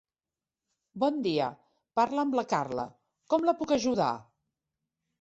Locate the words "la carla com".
2.41-3.49